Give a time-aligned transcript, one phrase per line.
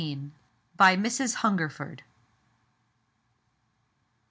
[0.77, 1.35] BY MRS.
[1.45, 2.01] HUNGERFORD.